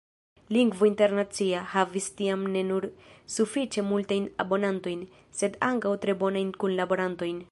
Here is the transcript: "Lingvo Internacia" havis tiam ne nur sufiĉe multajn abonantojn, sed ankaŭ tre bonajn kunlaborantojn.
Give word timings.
"Lingvo 0.55 0.85
Internacia" 0.89 1.59
havis 1.73 2.07
tiam 2.21 2.45
ne 2.55 2.63
nur 2.69 2.87
sufiĉe 3.35 3.85
multajn 3.91 4.25
abonantojn, 4.47 5.07
sed 5.43 5.63
ankaŭ 5.71 5.95
tre 6.07 6.19
bonajn 6.25 6.53
kunlaborantojn. 6.65 7.43